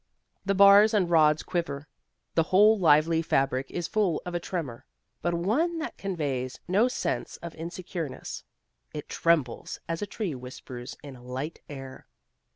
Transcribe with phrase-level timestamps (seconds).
[0.43, 1.87] The bars and rods quiver,
[2.33, 4.87] the whole lively fabric is full of a tremor,
[5.21, 8.43] but one that conveys no sense of insecureness.
[8.95, 12.07] It trembles as a tree whispers in a light air.